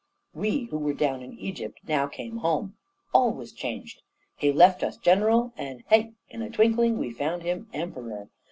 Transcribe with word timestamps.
"We, 0.33 0.63
who 0.71 0.79
were 0.79 0.95
down 0.95 1.21
in 1.21 1.37
Egypt, 1.37 1.79
now 1.87 2.07
came 2.07 2.37
home. 2.37 2.75
All 3.13 3.31
was 3.31 3.53
changed! 3.53 4.01
He 4.35 4.51
left 4.51 4.81
us 4.81 4.97
general, 4.97 5.53
and 5.55 5.83
hey! 5.89 6.13
in 6.27 6.41
a 6.41 6.49
twinkling 6.49 6.97
we 6.97 7.11
found 7.13 7.43
him 7.43 7.67
EMPEROR. 7.71 8.29